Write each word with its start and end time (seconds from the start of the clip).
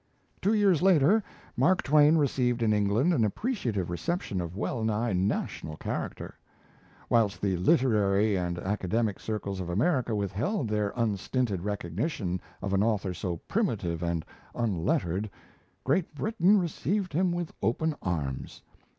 Two 0.41 0.55
years 0.55 0.81
later, 0.81 1.23
Mark 1.55 1.83
Twain 1.83 2.17
received 2.17 2.63
in 2.63 2.73
England 2.73 3.13
an 3.13 3.23
appreciative 3.23 3.91
reception 3.91 4.41
of 4.41 4.57
well 4.57 4.83
nigh 4.83 5.13
national 5.13 5.77
character. 5.77 6.33
Whilst 7.07 7.39
the 7.39 7.55
literary 7.57 8.35
and 8.35 8.57
academic 8.57 9.19
circles 9.19 9.59
of 9.59 9.69
America 9.69 10.15
withheld 10.15 10.69
their 10.69 10.91
unstinted 10.95 11.61
recognition 11.63 12.41
of 12.63 12.73
an 12.73 12.81
author 12.81 13.13
so 13.13 13.37
primitive 13.47 14.01
and 14.01 14.25
unlettered, 14.55 15.29
Great 15.83 16.15
Britain 16.15 16.57
received 16.57 17.13
him 17.13 17.31
with 17.31 17.53
open 17.61 17.95
arms. 18.01 18.63